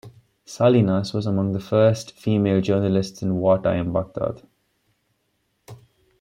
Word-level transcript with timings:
Salinas 0.45 1.13
was 1.13 1.27
among 1.27 1.53
the 1.53 1.59
first 1.59 2.13
female 2.13 2.59
journalists 2.59 3.21
in 3.21 3.35
wartime 3.35 3.93
Baghdad. 3.93 4.41